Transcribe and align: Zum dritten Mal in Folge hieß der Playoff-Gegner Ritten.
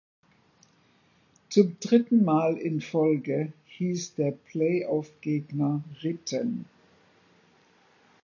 Zum 1.49 1.79
dritten 1.79 2.25
Mal 2.25 2.57
in 2.57 2.81
Folge 2.81 3.53
hieß 3.77 4.15
der 4.15 4.31
Playoff-Gegner 4.31 5.83
Ritten. 6.01 6.65